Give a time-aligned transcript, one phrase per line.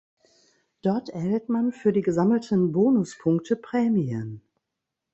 [0.81, 4.41] Dort erhält man für die gesammelten Bonuspunkte Prämien.